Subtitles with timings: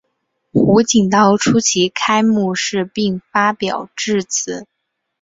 [0.51, 4.65] 胡锦涛出席开幕式并发表致辞。